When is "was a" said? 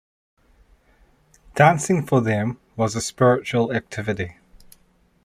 2.75-3.01